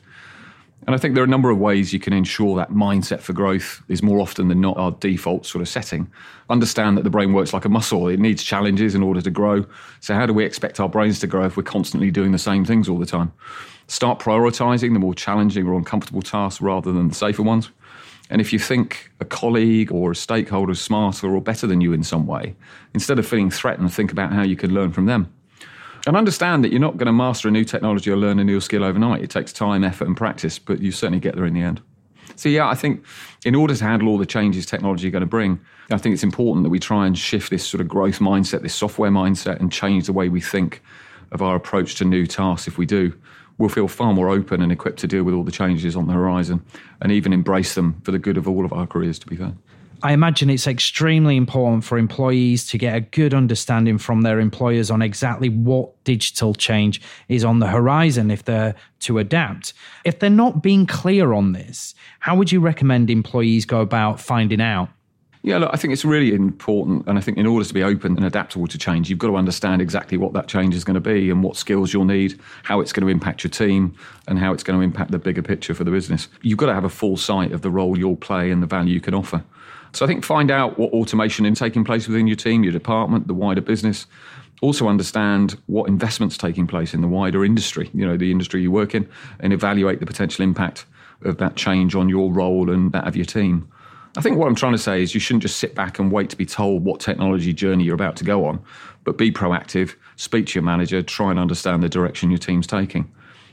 And 0.88 0.96
I 0.96 0.98
think 0.98 1.14
there 1.14 1.22
are 1.22 1.28
a 1.28 1.30
number 1.30 1.50
of 1.50 1.58
ways 1.58 1.92
you 1.92 2.00
can 2.00 2.14
ensure 2.14 2.56
that 2.56 2.72
mindset 2.72 3.20
for 3.20 3.34
growth 3.34 3.84
is 3.90 4.02
more 4.02 4.22
often 4.22 4.48
than 4.48 4.62
not 4.62 4.78
our 4.78 4.92
default 4.92 5.46
sort 5.46 5.62
of 5.62 5.68
setting. 5.68 6.10
Understand 6.50 6.98
that 6.98 7.04
the 7.04 7.10
brain 7.10 7.34
works 7.34 7.52
like 7.52 7.66
a 7.66 7.70
muscle, 7.70 8.08
it 8.08 8.22
needs 8.22 8.42
challenges 8.42 8.96
in 8.96 9.04
order 9.04 9.22
to 9.22 9.30
grow. 9.30 9.66
So, 10.00 10.16
how 10.16 10.26
do 10.26 10.34
we 10.34 10.46
expect 10.46 10.80
our 10.80 10.88
brains 10.88 11.20
to 11.20 11.28
grow 11.28 11.44
if 11.44 11.58
we're 11.58 11.64
constantly 11.64 12.10
doing 12.10 12.32
the 12.32 12.40
same 12.40 12.64
things 12.64 12.88
all 12.88 12.98
the 12.98 13.06
time? 13.06 13.34
Start 13.88 14.20
prioritizing 14.20 14.94
the 14.94 15.00
more 15.00 15.14
challenging 15.14 15.68
or 15.68 15.74
uncomfortable 15.74 16.22
tasks 16.22 16.62
rather 16.62 16.94
than 16.94 17.10
the 17.10 17.16
safer 17.16 17.44
ones. 17.44 17.70
And 18.30 18.40
if 18.40 18.54
you 18.54 18.60
think 18.60 19.12
a 19.20 19.26
colleague 19.26 19.92
or 19.92 20.12
a 20.12 20.16
stakeholder 20.16 20.74
is 20.74 20.82
smarter 20.82 21.34
or 21.34 21.42
better 21.42 21.66
than 21.66 21.82
you 21.82 21.94
in 21.94 22.04
some 22.04 22.28
way, 22.28 22.56
instead 22.94 23.18
of 23.18 23.28
feeling 23.28 23.50
threatened, 23.50 23.92
think 23.94 24.12
about 24.12 24.32
how 24.32 24.44
you 24.44 24.56
can 24.56 24.74
learn 24.74 24.92
from 24.92 25.06
them. 25.06 25.34
And 26.06 26.16
understand 26.16 26.64
that 26.64 26.72
you're 26.72 26.80
not 26.80 26.98
going 26.98 27.08
to 27.08 27.14
master 27.14 27.48
a 27.48 27.52
new 27.52 27.66
technology 27.66 28.10
or 28.12 28.16
learn 28.16 28.40
a 28.40 28.44
new 28.44 28.62
skill 28.62 28.84
overnight. 28.84 29.22
It 29.22 29.30
takes 29.30 29.52
time, 29.52 29.84
effort, 29.84 30.08
and 30.08 30.16
practice, 30.16 30.60
but 30.60 30.80
you 30.80 30.92
certainly 30.92 31.20
get 31.20 31.36
there 31.36 31.46
in 31.46 31.54
the 31.54 31.62
end. 31.62 31.82
So, 32.36 32.48
yeah, 32.48 32.68
I 32.68 32.76
think 32.76 33.04
in 33.44 33.56
order 33.56 33.76
to 33.76 33.84
handle 33.84 34.08
all 34.08 34.18
the 34.18 34.26
changes 34.26 34.66
technology 34.66 35.08
is 35.08 35.12
going 35.12 35.22
to 35.22 35.28
bring, 35.28 35.60
I 35.92 35.98
think 35.98 36.14
it's 36.14 36.24
important 36.24 36.64
that 36.64 36.70
we 36.70 36.80
try 36.80 37.06
and 37.06 37.18
shift 37.18 37.50
this 37.50 37.68
sort 37.68 37.82
of 37.82 37.88
growth 37.88 38.20
mindset, 38.20 38.62
this 38.62 38.76
software 38.76 39.12
mindset, 39.12 39.60
and 39.60 39.72
change 39.72 40.06
the 40.06 40.14
way 40.14 40.30
we 40.30 40.40
think 40.40 40.82
of 41.32 41.42
our 41.42 41.56
approach 41.56 41.96
to 41.96 42.06
new 42.06 42.26
tasks 42.26 42.68
if 42.68 42.78
we 42.78 42.86
do 42.86 43.14
we'll 43.60 43.70
feel 43.70 43.88
far 43.88 44.14
more 44.14 44.30
open 44.30 44.62
and 44.62 44.72
equipped 44.72 44.98
to 45.00 45.08
deal 45.08 45.24
with 45.24 45.36
all 45.36 45.44
the 45.44 45.52
changes 45.52 45.96
on 45.96 46.08
the 46.08 46.14
horizon 46.14 46.66
and 47.02 47.12
even 47.12 47.32
embrace 47.32 47.76
them 47.76 48.02
for 48.02 48.12
the 48.12 48.18
good 48.18 48.38
of 48.38 48.48
all 48.48 48.66
of 48.66 48.74
our 48.74 48.88
careers, 48.88 49.20
to 49.20 49.28
be 49.28 49.36
fair. 49.36 49.54
I 50.02 50.14
imagine 50.14 50.50
it's 50.50 50.66
extremely 50.66 51.36
important 51.36 51.84
for 51.84 51.98
employees 51.98 52.66
to 52.68 52.78
get 52.78 52.96
a 52.96 53.02
good 53.02 53.34
understanding 53.34 53.98
from 53.98 54.22
their 54.22 54.40
employers 54.40 54.90
on 54.90 55.02
exactly 55.02 55.50
what 55.50 56.02
digital 56.06 56.54
change 56.54 57.02
is 57.28 57.44
on 57.44 57.60
the 57.60 57.68
horizon 57.68 58.32
if 58.32 58.46
they're 58.46 58.76
to 59.02 59.20
adapt. 59.20 59.74
If 60.06 60.20
they're 60.20 60.30
not 60.30 60.64
being 60.64 60.86
clear 60.86 61.34
on 61.34 61.52
this, 61.52 61.96
how 62.20 62.38
would 62.38 62.50
you 62.50 62.62
recommend 62.62 63.10
employees 63.10 63.66
go 63.66 63.82
about 63.82 64.22
finding 64.22 64.62
out? 64.62 64.88
Yeah, 65.42 65.58
look, 65.58 65.70
I 65.72 65.78
think 65.78 65.94
it's 65.94 66.04
really 66.04 66.34
important. 66.34 67.08
And 67.08 67.18
I 67.18 67.22
think 67.22 67.38
in 67.38 67.46
order 67.46 67.66
to 67.66 67.74
be 67.74 67.82
open 67.82 68.18
and 68.18 68.26
adaptable 68.26 68.68
to 68.68 68.78
change, 68.78 69.10
you've 69.10 69.20
got 69.20 69.28
to 69.28 69.38
understand 69.38 69.82
exactly 69.82 70.18
what 70.18 70.34
that 70.34 70.48
change 70.48 70.76
is 70.76 70.84
going 70.84 70.96
to 70.96 71.00
be 71.00 71.30
and 71.30 71.42
what 71.42 71.56
skills 71.56 71.94
you'll 71.94 72.04
need, 72.04 72.40
how 72.64 72.82
it's 72.82 72.92
going 72.92 73.06
to 73.06 73.12
impact 73.12 73.44
your 73.44 73.52
team, 73.52 73.96
and 74.28 74.38
how 74.38 74.52
it's 74.52 74.64
going 74.64 74.78
to 74.78 74.84
impact 74.84 75.12
the 75.12 75.20
bigger 75.20 75.42
picture 75.42 75.74
for 75.74 75.86
the 75.86 75.92
business. 75.92 76.28
You've 76.42 76.58
got 76.58 76.66
to 76.66 76.74
have 76.74 76.84
a 76.84 76.90
full 76.90 77.16
sight 77.16 77.54
of 77.54 77.62
the 77.62 77.70
role 77.70 77.98
you'll 77.98 78.18
play 78.18 78.52
and 78.52 78.62
the 78.62 78.68
value 78.68 78.94
you 78.94 79.00
can 79.00 79.14
offer. 79.14 79.44
So 79.94 80.06
I 80.06 80.08
think 80.08 80.26
find 80.26 80.52
out 80.52 80.78
what 80.78 80.92
automation 80.92 81.46
is 81.46 81.58
taking 81.58 81.86
place 81.86 82.08
within 82.08 82.28
your 82.28 82.36
team, 82.36 82.64
your 82.64 82.74
department, 82.74 83.28
the 83.28 83.34
wider 83.34 83.62
business. 83.62 84.08
Also 84.62 84.90
understand 84.90 85.58
what 85.68 85.88
investments 85.88 86.38
taking 86.38 86.68
place 86.68 86.94
in 86.94 87.00
the 87.00 87.08
wider 87.08 87.46
industry, 87.46 87.90
you 87.94 88.06
know, 88.06 88.18
the 88.18 88.30
industry 88.30 88.62
you 88.62 88.72
work 88.72 88.94
in, 88.94 89.08
and 89.40 89.54
evaluate 89.54 90.02
the 90.02 90.06
potential 90.06 90.44
impact 90.44 90.86
of 91.24 91.38
that 91.38 91.56
change 91.56 91.96
on 91.96 92.10
your 92.10 92.30
role 92.32 92.70
and 92.70 92.92
that 92.92 93.08
of 93.08 93.16
your 93.16 93.26
team. 93.26 93.70
I 94.18 94.22
think 94.22 94.38
what 94.38 94.48
I'm 94.48 94.56
trying 94.56 94.72
to 94.72 94.80
say 94.80 95.04
is 95.04 95.14
you 95.14 95.20
shouldn't 95.20 95.44
just 95.44 95.58
sit 95.58 95.76
back 95.76 96.00
and 96.00 96.12
wait 96.12 96.30
to 96.32 96.36
be 96.36 96.46
told 96.46 96.84
what 96.84 97.00
technology 97.00 97.54
journey 97.54 97.84
you're 97.84 97.96
about 97.96 98.16
to 98.18 98.24
go 98.24 98.46
on, 98.46 98.60
but 99.04 99.18
be 99.18 99.32
proactive, 99.32 99.96
speak 100.16 100.48
to 100.48 100.56
your 100.56 100.64
manager, 100.64 101.02
try 101.02 101.30
and 101.30 101.40
understand 101.40 101.84
the 101.84 101.90
direction 101.90 102.32
your 102.32 102.40
team's 102.40 102.68
taking. 102.68 103.12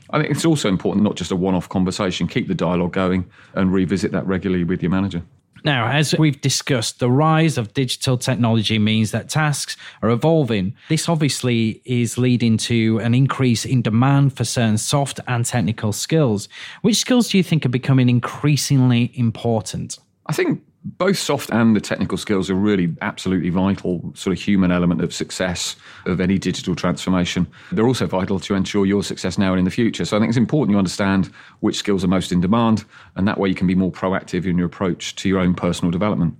I 0.09 0.19
think 0.19 0.31
it's 0.31 0.45
also 0.45 0.69
important 0.69 1.03
not 1.03 1.15
just 1.15 1.31
a 1.31 1.35
one 1.35 1.53
off 1.53 1.69
conversation, 1.69 2.27
keep 2.27 2.47
the 2.47 2.55
dialogue 2.55 2.93
going 2.93 3.29
and 3.53 3.71
revisit 3.71 4.11
that 4.13 4.25
regularly 4.25 4.63
with 4.63 4.81
your 4.81 4.89
manager. 4.89 5.21
Now, 5.63 5.87
as 5.87 6.15
we've 6.17 6.39
discussed, 6.39 6.99
the 6.99 7.09
rise 7.09 7.57
of 7.57 7.73
digital 7.73 8.17
technology 8.17 8.79
means 8.79 9.11
that 9.11 9.27
tasks 9.27 9.75
are 10.01 10.09
evolving. 10.09 10.75
This 10.87 11.09
obviously 11.09 11.81
is 11.83 12.17
leading 12.17 12.57
to 12.57 12.99
an 12.99 13.13
increase 13.13 13.65
in 13.65 13.81
demand 13.81 14.37
for 14.37 14.45
certain 14.45 14.77
soft 14.77 15.19
and 15.27 15.45
technical 15.45 15.91
skills. 15.91 16.47
Which 16.83 16.97
skills 16.97 17.29
do 17.29 17.37
you 17.37 17.43
think 17.43 17.65
are 17.65 17.69
becoming 17.69 18.07
increasingly 18.07 19.11
important? 19.15 19.99
I 20.29 20.33
think 20.33 20.61
both 20.83 21.17
soft 21.17 21.49
and 21.51 21.75
the 21.75 21.81
technical 21.81 22.17
skills 22.17 22.49
are 22.49 22.55
really 22.55 22.95
absolutely 23.01 23.49
vital 23.49 24.11
sort 24.13 24.37
of 24.37 24.41
human 24.41 24.71
element 24.71 25.01
of 25.01 25.13
success 25.13 25.75
of 26.05 26.21
any 26.21 26.37
digital 26.37 26.75
transformation. 26.75 27.47
They're 27.71 27.87
also 27.87 28.07
vital 28.07 28.39
to 28.41 28.55
ensure 28.55 28.85
your 28.85 29.03
success 29.03 29.37
now 29.37 29.51
and 29.51 29.59
in 29.59 29.65
the 29.65 29.71
future. 29.71 30.05
So 30.05 30.17
i 30.17 30.19
think 30.19 30.29
it's 30.29 30.37
important 30.37 30.71
you 30.71 30.77
understand 30.77 31.31
which 31.59 31.77
skills 31.77 32.03
are 32.03 32.07
most 32.07 32.31
in 32.31 32.41
demand 32.41 32.85
and 33.15 33.27
that 33.27 33.39
way 33.39 33.49
you 33.49 33.55
can 33.55 33.67
be 33.67 33.75
more 33.75 33.91
proactive 33.91 34.45
in 34.45 34.57
your 34.57 34.67
approach 34.67 35.15
to 35.15 35.29
your 35.29 35.39
own 35.39 35.53
personal 35.53 35.91
development 35.91 36.35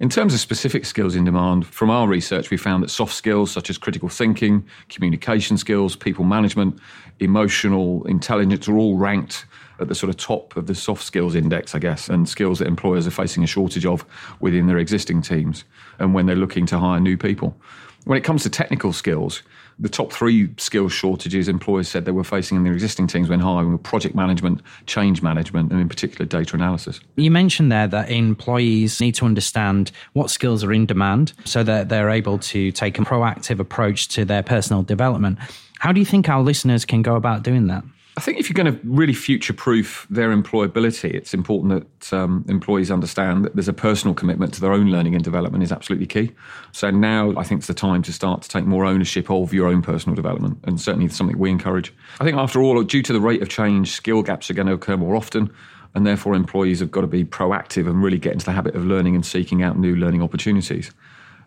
in 0.00 0.08
terms 0.08 0.32
of 0.32 0.38
specific 0.38 0.84
skills 0.84 1.16
in 1.16 1.24
demand, 1.24 1.66
from 1.66 1.90
our 1.90 2.06
research, 2.06 2.50
we 2.50 2.56
found 2.56 2.84
that 2.84 2.88
soft 2.88 3.12
skills 3.12 3.50
such 3.50 3.68
as 3.68 3.78
critical 3.78 4.08
thinking, 4.08 4.64
communication 4.88 5.58
skills, 5.58 5.96
people 5.96 6.24
management, 6.24 6.78
emotional 7.18 8.06
intelligence 8.06 8.68
are 8.68 8.76
all 8.76 8.96
ranked 8.96 9.44
at 9.80 9.88
the 9.88 9.96
sort 9.96 10.10
of 10.10 10.16
top 10.16 10.56
of 10.56 10.66
the 10.66 10.74
soft 10.74 11.02
skills 11.02 11.34
index, 11.34 11.74
I 11.74 11.80
guess, 11.80 12.08
and 12.08 12.28
skills 12.28 12.60
that 12.60 12.68
employers 12.68 13.08
are 13.08 13.12
facing 13.12 13.42
a 13.42 13.48
shortage 13.48 13.86
of 13.86 14.04
within 14.38 14.68
their 14.68 14.78
existing 14.78 15.22
teams 15.22 15.64
and 15.98 16.14
when 16.14 16.26
they're 16.26 16.36
looking 16.36 16.66
to 16.66 16.78
hire 16.78 17.00
new 17.00 17.16
people. 17.16 17.56
When 18.04 18.16
it 18.16 18.24
comes 18.24 18.44
to 18.44 18.50
technical 18.50 18.92
skills, 18.92 19.42
the 19.78 19.88
top 19.88 20.12
three 20.12 20.52
skills 20.56 20.92
shortages 20.92 21.48
employers 21.48 21.88
said 21.88 22.04
they 22.04 22.10
were 22.10 22.24
facing 22.24 22.56
in 22.56 22.64
their 22.64 22.72
existing 22.72 23.06
teams 23.06 23.28
when 23.28 23.40
hiring 23.40 23.70
were 23.70 23.78
project 23.78 24.14
management, 24.14 24.60
change 24.86 25.22
management, 25.22 25.70
and 25.70 25.80
in 25.80 25.88
particular 25.88 26.26
data 26.26 26.56
analysis. 26.56 27.00
You 27.16 27.30
mentioned 27.30 27.70
there 27.70 27.86
that 27.86 28.10
employees 28.10 29.00
need 29.00 29.14
to 29.16 29.24
understand 29.24 29.92
what 30.14 30.30
skills 30.30 30.64
are 30.64 30.72
in 30.72 30.86
demand 30.86 31.32
so 31.44 31.62
that 31.62 31.88
they're 31.88 32.10
able 32.10 32.38
to 32.38 32.72
take 32.72 32.98
a 32.98 33.02
proactive 33.02 33.60
approach 33.60 34.08
to 34.08 34.24
their 34.24 34.42
personal 34.42 34.82
development. 34.82 35.38
How 35.78 35.92
do 35.92 36.00
you 36.00 36.06
think 36.06 36.28
our 36.28 36.42
listeners 36.42 36.84
can 36.84 37.02
go 37.02 37.14
about 37.14 37.44
doing 37.44 37.68
that? 37.68 37.84
I 38.18 38.20
think 38.20 38.40
if 38.40 38.50
you're 38.50 38.64
going 38.64 38.74
to 38.74 38.80
really 38.82 39.12
future 39.12 39.52
proof 39.52 40.04
their 40.10 40.30
employability, 40.30 41.14
it's 41.14 41.32
important 41.32 41.88
that 42.00 42.12
um, 42.12 42.44
employees 42.48 42.90
understand 42.90 43.44
that 43.44 43.54
there's 43.54 43.68
a 43.68 43.72
personal 43.72 44.12
commitment 44.12 44.52
to 44.54 44.60
their 44.60 44.72
own 44.72 44.90
learning 44.90 45.14
and 45.14 45.22
development 45.22 45.62
is 45.62 45.70
absolutely 45.70 46.06
key. 46.06 46.32
So 46.72 46.90
now 46.90 47.32
I 47.36 47.44
think 47.44 47.60
it's 47.60 47.68
the 47.68 47.74
time 47.74 48.02
to 48.02 48.12
start 48.12 48.42
to 48.42 48.48
take 48.48 48.64
more 48.64 48.84
ownership 48.84 49.30
of 49.30 49.54
your 49.54 49.68
own 49.68 49.82
personal 49.82 50.16
development, 50.16 50.58
and 50.64 50.80
certainly 50.80 51.06
something 51.10 51.38
we 51.38 51.48
encourage. 51.48 51.94
I 52.18 52.24
think 52.24 52.36
after 52.36 52.60
all, 52.60 52.82
due 52.82 53.02
to 53.02 53.12
the 53.12 53.20
rate 53.20 53.40
of 53.40 53.48
change, 53.48 53.92
skill 53.92 54.24
gaps 54.24 54.50
are 54.50 54.54
going 54.54 54.66
to 54.66 54.72
occur 54.72 54.96
more 54.96 55.14
often. 55.14 55.52
And 55.94 56.04
therefore, 56.04 56.34
employees 56.34 56.80
have 56.80 56.90
got 56.90 57.02
to 57.02 57.06
be 57.06 57.24
proactive 57.24 57.88
and 57.88 58.02
really 58.02 58.18
get 58.18 58.32
into 58.32 58.44
the 58.44 58.52
habit 58.52 58.74
of 58.74 58.84
learning 58.84 59.14
and 59.14 59.24
seeking 59.24 59.62
out 59.62 59.78
new 59.78 59.94
learning 59.94 60.22
opportunities. 60.22 60.90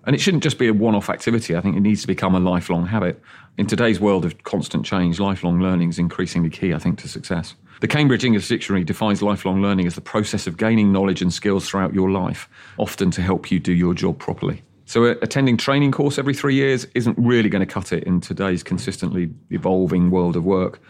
And 0.05 0.15
it 0.15 0.20
shouldn't 0.20 0.43
just 0.43 0.58
be 0.58 0.67
a 0.67 0.74
one 0.74 0.96
off 0.96 1.10
activity. 1.10 1.55
I 1.55 1.62
think 1.62 1.77
it 1.77 1.81
needs 1.81 2.01
to 2.01 2.08
become 2.08 2.34
a 2.34 2.39
lifelong 2.39 2.88
habit. 2.88 3.22
In 3.58 3.67
today's 3.67 4.00
world 4.00 4.25
of 4.25 4.43
constant 4.43 4.86
change, 4.86 5.20
lifelong 5.20 5.62
learning 5.62 5.89
is 5.89 6.00
increasingly 6.00 6.50
key, 6.50 6.74
I 6.74 6.79
think, 6.79 7.00
to 7.00 7.08
success. 7.08 7.55
The 7.81 7.88
Cambridge 7.88 8.24
English 8.24 8.48
Dictionary 8.48 8.84
defines 8.84 9.22
lifelong 9.22 9.62
learning 9.62 9.88
as 9.88 9.96
the 9.96 10.01
process 10.01 10.48
of 10.48 10.58
gaining 10.58 10.91
knowledge 10.91 11.22
and 11.22 11.34
skills 11.34 11.67
throughout 11.67 11.93
your 11.93 12.10
life, 12.10 12.50
often 12.77 13.12
to 13.12 13.22
help 13.22 13.51
you 13.51 13.60
do 13.60 13.74
your 13.74 13.93
job 13.93 14.20
properly. 14.20 14.63
So 14.86 15.05
uh, 15.05 15.15
attending 15.22 15.58
training 15.58 15.91
course 15.91 16.17
every 16.17 16.34
three 16.34 16.55
years 16.55 16.86
isn't 16.96 17.17
really 17.17 17.50
going 17.50 17.65
to 17.65 17.72
cut 17.72 17.93
it 17.93 18.03
in 18.03 18.22
today's 18.22 18.62
consistently 18.62 19.29
evolving 19.50 20.12
world 20.12 20.36
of 20.36 20.43
work. 20.43 20.81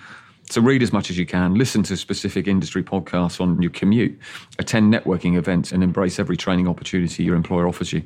So 0.49 0.59
read 0.59 0.83
as 0.83 0.91
much 0.91 1.09
as 1.09 1.17
you 1.17 1.25
can, 1.25 1.55
listen 1.55 1.83
to 1.83 1.95
specific 1.95 2.47
industry 2.47 2.83
podcasts 2.83 3.39
on 3.39 3.61
your 3.61 3.71
commute, 3.71 4.19
attend 4.59 4.93
networking 4.93 5.37
events, 5.37 5.71
and 5.71 5.83
embrace 5.83 6.19
every 6.19 6.35
training 6.35 6.67
opportunity 6.67 7.23
your 7.23 7.35
employer 7.35 7.67
offers 7.67 7.93
you. 7.93 8.03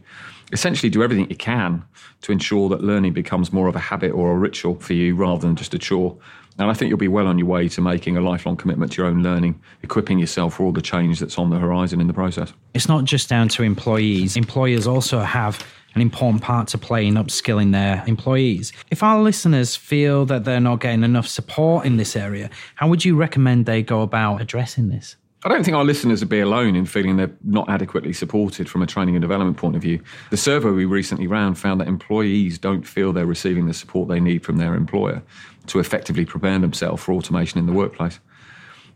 Essentially, 0.51 0.89
do 0.89 1.03
everything 1.03 1.29
you 1.29 1.35
can 1.35 1.83
to 2.21 2.31
ensure 2.31 2.69
that 2.69 2.81
learning 2.83 3.13
becomes 3.13 3.51
more 3.51 3.67
of 3.67 3.75
a 3.75 3.79
habit 3.79 4.11
or 4.11 4.31
a 4.31 4.35
ritual 4.35 4.75
for 4.75 4.93
you 4.93 5.15
rather 5.15 5.41
than 5.41 5.55
just 5.55 5.73
a 5.73 5.79
chore. 5.79 6.17
And 6.57 6.69
I 6.69 6.73
think 6.73 6.89
you'll 6.89 6.97
be 6.97 7.09
well 7.09 7.27
on 7.27 7.37
your 7.37 7.47
way 7.47 7.67
to 7.69 7.81
making 7.81 8.15
a 8.15 8.21
lifelong 8.21 8.55
commitment 8.55 8.93
to 8.93 9.01
your 9.01 9.07
own 9.07 9.21
learning, 9.21 9.59
equipping 9.83 10.19
yourself 10.19 10.55
for 10.55 10.63
all 10.63 10.71
the 10.71 10.81
change 10.81 11.19
that's 11.19 11.37
on 11.37 11.49
the 11.49 11.57
horizon 11.57 11.99
in 11.99 12.07
the 12.07 12.13
process. 12.13 12.53
It's 12.73 12.87
not 12.87 13.03
just 13.03 13.27
down 13.27 13.49
to 13.49 13.63
employees. 13.63 14.37
Employers 14.37 14.87
also 14.87 15.19
have 15.19 15.65
an 15.95 16.01
important 16.01 16.43
part 16.43 16.67
to 16.69 16.77
play 16.77 17.07
in 17.07 17.15
upskilling 17.15 17.71
their 17.71 18.03
employees. 18.07 18.71
If 18.91 19.03
our 19.03 19.21
listeners 19.21 19.75
feel 19.75 20.25
that 20.27 20.43
they're 20.43 20.59
not 20.59 20.79
getting 20.79 21.03
enough 21.03 21.27
support 21.27 21.85
in 21.85 21.97
this 21.97 22.15
area, 22.15 22.49
how 22.75 22.87
would 22.87 23.03
you 23.03 23.15
recommend 23.15 23.65
they 23.65 23.81
go 23.81 24.01
about 24.01 24.41
addressing 24.41 24.89
this? 24.89 25.15
I 25.45 25.47
don't 25.47 25.63
think 25.63 25.77
our 25.77 25.85
listeners 25.85 26.21
would 26.21 26.29
be 26.29 26.39
alone 26.39 26.75
in 26.75 26.87
feeling 26.87 27.17
they're 27.17 27.37
not 27.43 27.69
adequately 27.69 28.13
supported 28.13 28.67
from 28.67 28.81
a 28.81 28.87
training 28.87 29.15
and 29.15 29.21
development 29.21 29.57
point 29.57 29.75
of 29.75 29.81
view. 29.83 30.01
The 30.31 30.37
survey 30.37 30.71
we 30.71 30.85
recently 30.85 31.27
ran 31.27 31.53
found 31.53 31.79
that 31.79 31.87
employees 31.87 32.57
don't 32.57 32.81
feel 32.81 33.13
they're 33.13 33.27
receiving 33.27 33.67
the 33.67 33.73
support 33.75 34.09
they 34.09 34.19
need 34.19 34.43
from 34.43 34.57
their 34.57 34.73
employer 34.73 35.21
to 35.67 35.77
effectively 35.77 36.25
prepare 36.25 36.57
themselves 36.57 37.03
for 37.03 37.13
automation 37.13 37.59
in 37.59 37.67
the 37.67 37.73
workplace. 37.73 38.19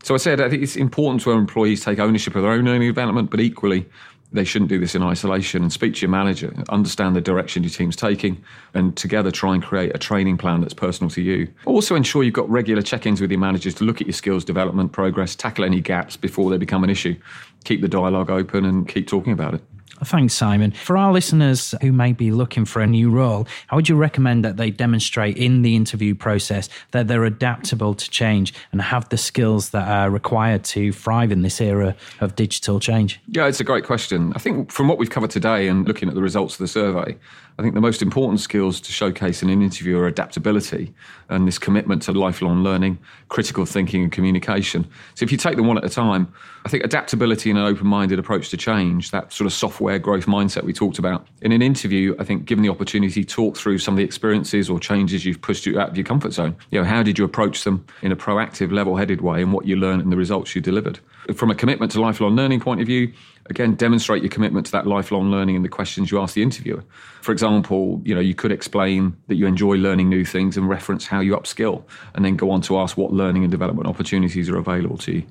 So 0.02 0.16
I 0.16 0.18
said 0.18 0.42
I 0.42 0.50
think 0.50 0.64
it's 0.64 0.76
important 0.76 1.22
to 1.22 1.32
our 1.32 1.38
employees 1.38 1.86
take 1.86 2.00
ownership 2.00 2.36
of 2.36 2.42
their 2.42 2.52
own 2.52 2.66
learning 2.66 2.88
development, 2.88 3.30
but 3.30 3.40
equally 3.40 3.86
they 4.32 4.44
shouldn't 4.44 4.70
do 4.70 4.80
this 4.80 4.94
in 4.96 5.02
isolation 5.02 5.64
and 5.64 5.74
speak 5.74 5.96
to 5.96 6.02
your 6.02 6.10
manager, 6.10 6.54
understand 6.70 7.16
the 7.16 7.22
direction 7.22 7.64
your 7.64 7.72
team's 7.72 7.96
taking, 7.96 8.44
and 8.74 8.96
together 8.96 9.32
try 9.32 9.54
and 9.54 9.64
create 9.64 9.96
a 9.96 9.98
training 9.98 10.38
plan 10.38 10.62
that's 10.62 10.74
personal 10.74 11.10
to 11.10 11.22
you. 11.22 11.48
Also, 11.66 11.96
ensure 11.96 12.24
you've 12.24 12.34
got 12.34 12.50
regular 12.50 12.82
check 12.82 13.06
ins 13.06 13.22
with 13.22 13.32
your 13.32 13.40
managers 13.40 13.74
to 13.76 13.84
look 13.84 14.02
at 14.02 14.08
your 14.08 14.14
skills 14.14 14.46
development 14.46 14.92
progress, 14.92 15.36
tackle 15.36 15.66
any 15.66 15.82
gaps 15.82 16.16
before 16.16 16.50
they 16.52 16.58
become 16.58 16.84
an 16.84 16.90
issue. 16.90 17.16
Keep 17.64 17.82
the 17.82 17.88
dialogue 17.88 18.30
open 18.30 18.66
and 18.66 18.88
keep 18.88 19.08
talking 19.08 19.34
about 19.34 19.56
it. 19.56 19.62
Thanks, 20.04 20.34
Simon. 20.34 20.72
For 20.72 20.98
our 20.98 21.12
listeners 21.12 21.76
who 21.82 21.92
may 21.92 22.14
be 22.14 22.32
looking 22.32 22.66
for 22.66 22.82
a 22.82 22.88
new 22.88 23.10
role, 23.10 23.48
how 23.68 23.78
would 23.78 23.90
you 23.90 23.96
recommend 23.96 24.46
that 24.46 24.58
they 24.58 24.72
demonstrate 24.72 25.38
in 25.38 25.62
the 25.62 25.76
interview 25.76 26.16
process 26.16 26.70
that 26.92 27.08
they're 27.08 27.26
adaptable 27.26 27.94
to 27.94 28.10
change 28.10 28.54
and 28.72 28.82
have 28.82 29.10
the 29.10 29.18
skills 29.18 29.72
that 29.72 29.88
are 29.88 30.10
required 30.10 30.64
to 30.66 30.94
thrive 30.94 31.32
in 31.32 31.42
this 31.42 31.60
era 31.60 31.96
of 32.22 32.36
digital 32.36 32.80
change? 32.80 33.20
Yeah, 33.28 33.48
it's 33.48 33.60
a 33.60 33.64
great 33.64 33.84
question. 33.84 34.32
I 34.36 34.40
think 34.40 34.72
from 34.72 34.88
what 34.88 34.98
we've 34.98 35.10
covered 35.10 35.32
today 35.32 35.68
and 35.68 35.88
looking 35.88 36.08
at 36.08 36.16
the 36.16 36.22
results 36.22 36.56
of 36.56 36.60
the 36.60 36.68
survey, 36.68 37.18
I 37.58 37.62
think 37.62 37.74
the 37.74 37.82
most 37.82 38.02
important 38.02 38.40
skills 38.40 38.80
to 38.80 38.92
showcase 38.94 39.44
in 39.44 39.50
an 39.50 39.62
interview 39.62 39.98
are 39.98 40.08
adaptability 40.08 40.94
and 41.28 41.46
this 41.46 41.60
commitment 41.60 42.02
to 42.04 42.14
lifelong 42.14 42.64
learning, 42.64 43.00
critical 43.28 43.66
thinking, 43.66 44.04
and 44.04 44.12
communication. 44.14 44.88
So 45.16 45.26
if 45.26 45.32
you 45.34 45.38
take 45.38 45.58
them 45.58 45.68
one 45.68 45.78
at 45.78 45.84
a 45.84 45.90
time, 45.90 46.32
I 46.64 46.70
think 46.70 46.86
adaptability 46.86 47.50
and 47.50 47.60
an 47.60 47.66
open 47.66 47.88
minded 47.88 48.18
approach 48.18 48.50
to 48.52 48.58
change, 48.58 49.12
that 49.12 49.34
sort 49.34 49.46
of 49.46 49.52
software 49.52 49.89
growth 49.98 50.26
mindset 50.26 50.64
we 50.64 50.74
talked 50.74 51.00
about. 51.00 51.28
In 51.42 51.52
an 51.52 51.62
interview, 51.62 52.16
I 52.20 52.24
think 52.24 52.46
given 52.46 52.64
the 52.64 52.70
opportunity, 52.70 53.24
talk 53.24 53.58
through 53.58 53.80
some 53.80 53.94
of 53.94 53.98
the 53.98 54.04
experiences 54.04 54.70
or 54.70 54.80
changes 54.80 55.26
you've 55.26 55.42
pushed 55.42 55.66
you 55.66 55.80
out 55.80 55.90
of 55.90 55.98
your 55.98 56.04
comfort 56.04 56.34
zone. 56.34 56.56
You 56.70 56.80
know, 56.80 56.86
how 56.86 57.02
did 57.02 57.18
you 57.18 57.26
approach 57.26 57.64
them 57.64 57.86
in 58.02 58.12
a 58.12 58.16
proactive, 58.16 58.72
level 58.72 58.98
headed 58.98 59.22
way 59.22 59.42
and 59.42 59.54
what 59.54 59.66
you 59.66 59.76
learned 59.76 60.02
and 60.02 60.12
the 60.12 60.18
results 60.18 60.54
you 60.54 60.62
delivered? 60.62 61.00
From 61.34 61.50
a 61.50 61.56
commitment 61.56 61.92
to 61.94 62.02
lifelong 62.02 62.36
learning 62.36 62.60
point 62.60 62.82
of 62.82 62.88
view, 62.88 63.14
again, 63.50 63.76
demonstrate 63.76 64.22
your 64.22 64.30
commitment 64.30 64.66
to 64.68 64.72
that 64.74 64.88
lifelong 64.88 65.32
learning 65.32 65.56
in 65.56 65.64
the 65.64 65.70
questions 65.70 66.12
you 66.12 66.20
ask 66.20 66.36
the 66.36 66.44
interviewer. 66.44 66.84
For 67.22 67.32
example, 67.32 68.02
you 68.04 68.14
know, 68.14 68.22
you 68.22 68.36
could 68.36 68.52
explain 68.52 69.16
that 69.28 69.36
you 69.36 69.46
enjoy 69.46 69.76
learning 69.76 70.10
new 70.10 70.26
things 70.26 70.58
and 70.58 70.68
reference 70.68 71.06
how 71.08 71.20
you 71.20 71.36
upskill, 71.36 71.84
and 72.16 72.26
then 72.26 72.36
go 72.36 72.52
on 72.52 72.62
to 72.62 72.78
ask 72.80 72.98
what 72.98 73.14
learning 73.14 73.44
and 73.44 73.52
development 73.52 73.88
opportunities 73.88 74.50
are 74.50 74.58
available 74.58 74.98
to 74.98 75.18
you. 75.18 75.24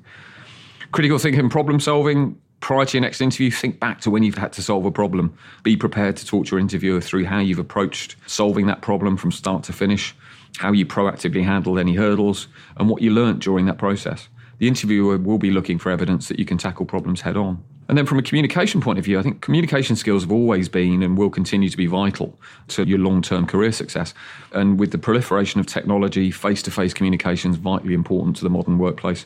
Critical 0.91 1.19
thinking, 1.19 1.49
problem 1.49 1.79
solving. 1.79 2.39
Prior 2.59 2.85
to 2.85 2.97
your 2.97 3.01
next 3.01 3.21
interview, 3.21 3.49
think 3.51 3.79
back 3.79 4.01
to 4.01 4.11
when 4.11 4.23
you've 4.23 4.37
had 4.37 4.53
to 4.53 4.61
solve 4.61 4.85
a 4.85 4.91
problem. 4.91 5.37
Be 5.63 5.77
prepared 5.77 6.17
to 6.17 6.25
talk 6.25 6.47
to 6.47 6.51
your 6.51 6.59
interviewer 6.59 6.99
through 6.99 7.25
how 7.25 7.39
you've 7.39 7.59
approached 7.59 8.15
solving 8.25 8.67
that 8.67 8.81
problem 8.81 9.17
from 9.17 9.31
start 9.31 9.63
to 9.65 9.73
finish, 9.73 10.15
how 10.57 10.71
you 10.71 10.85
proactively 10.85 11.43
handled 11.43 11.79
any 11.79 11.95
hurdles, 11.95 12.47
and 12.77 12.89
what 12.89 13.01
you 13.01 13.11
learnt 13.11 13.41
during 13.41 13.65
that 13.67 13.77
process. 13.77 14.27
The 14.57 14.67
interviewer 14.67 15.17
will 15.17 15.37
be 15.37 15.51
looking 15.51 15.79
for 15.79 15.89
evidence 15.89 16.27
that 16.27 16.37
you 16.37 16.45
can 16.45 16.57
tackle 16.57 16.85
problems 16.85 17.21
head 17.21 17.37
on. 17.37 17.63
And 17.87 17.97
then 17.97 18.05
from 18.05 18.19
a 18.19 18.21
communication 18.21 18.81
point 18.81 18.99
of 18.99 19.05
view, 19.05 19.17
I 19.17 19.23
think 19.23 19.41
communication 19.41 19.95
skills 19.95 20.21
have 20.21 20.31
always 20.31 20.69
been 20.69 21.01
and 21.01 21.17
will 21.17 21.31
continue 21.31 21.69
to 21.69 21.77
be 21.77 21.87
vital 21.87 22.37
to 22.67 22.85
your 22.85 22.99
long 22.99 23.23
term 23.23 23.47
career 23.47 23.71
success. 23.71 24.13
And 24.53 24.79
with 24.79 24.91
the 24.91 24.99
proliferation 24.99 25.59
of 25.59 25.65
technology, 25.65 26.29
face 26.29 26.61
to 26.63 26.71
face 26.71 26.93
communication 26.93 27.49
is 27.49 27.57
vitally 27.57 27.95
important 27.95 28.35
to 28.37 28.43
the 28.43 28.49
modern 28.49 28.77
workplace. 28.77 29.25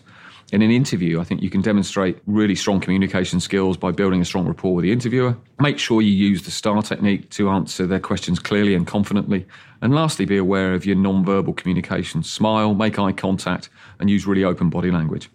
In 0.54 0.62
an 0.62 0.70
interview, 0.70 1.20
I 1.20 1.24
think 1.24 1.42
you 1.42 1.50
can 1.50 1.62
demonstrate 1.62 2.20
really 2.28 2.54
strong 2.54 2.80
communication 2.80 3.40
skills 3.40 3.76
by 3.76 3.90
building 3.90 4.22
a 4.22 4.26
strong 4.26 4.46
rapport 4.46 4.76
with 4.76 4.84
the 4.84 4.92
interviewer. 4.92 5.36
Make 5.60 5.80
sure 5.80 6.00
you 6.00 6.12
use 6.12 6.44
the 6.44 6.52
STAR 6.52 6.84
technique 6.84 7.32
to 7.32 7.50
answer 7.50 7.88
their 7.88 8.00
questions 8.00 8.38
clearly 8.38 8.76
and 8.76 8.86
confidently. 8.86 9.48
And 9.82 9.96
lastly, 9.96 10.26
be 10.26 10.38
aware 10.38 10.76
of 10.76 10.86
your 10.86 10.96
non-verbal 10.96 11.54
communication. 11.54 12.22
Smile, 12.22 12.76
make 12.76 13.00
eye 13.00 13.14
contact, 13.14 13.70
and 14.00 14.12
use 14.12 14.28
really 14.28 14.44
open 14.44 14.70
body 14.70 14.92
language. 14.92 15.28